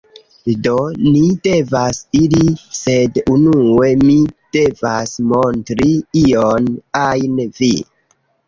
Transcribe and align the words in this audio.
Do, 0.67 0.71
ni 1.07 1.19
devas 1.47 1.99
iri 2.19 2.47
sed 2.79 3.19
unue 3.35 3.91
mi 4.07 4.17
devas 4.59 5.15
montri 5.35 5.93
ion 6.23 6.73
ajn 7.07 7.39
vi 7.61 7.73